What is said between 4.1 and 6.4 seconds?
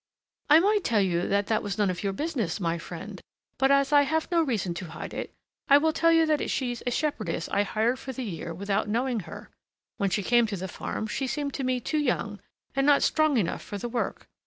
no reason to hide it, I will tell you